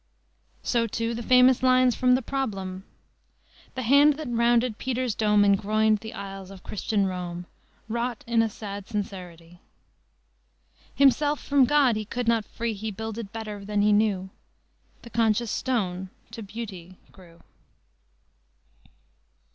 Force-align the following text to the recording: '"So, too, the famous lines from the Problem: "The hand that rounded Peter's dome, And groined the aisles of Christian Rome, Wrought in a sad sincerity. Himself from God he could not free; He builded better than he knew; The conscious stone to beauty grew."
'"So, 0.63 0.87
too, 0.87 1.13
the 1.13 1.21
famous 1.21 1.61
lines 1.61 1.93
from 1.93 2.15
the 2.15 2.23
Problem: 2.23 2.85
"The 3.75 3.83
hand 3.83 4.13
that 4.15 4.29
rounded 4.31 4.79
Peter's 4.79 5.13
dome, 5.13 5.43
And 5.45 5.55
groined 5.55 5.99
the 5.99 6.15
aisles 6.15 6.49
of 6.49 6.63
Christian 6.63 7.05
Rome, 7.05 7.45
Wrought 7.87 8.23
in 8.25 8.41
a 8.41 8.49
sad 8.49 8.87
sincerity. 8.87 9.59
Himself 10.95 11.39
from 11.39 11.65
God 11.65 11.95
he 11.97 12.05
could 12.05 12.27
not 12.27 12.45
free; 12.45 12.73
He 12.73 12.89
builded 12.89 13.31
better 13.31 13.63
than 13.63 13.83
he 13.83 13.93
knew; 13.93 14.31
The 15.03 15.11
conscious 15.11 15.51
stone 15.51 16.09
to 16.31 16.41
beauty 16.41 16.97
grew." 17.11 17.41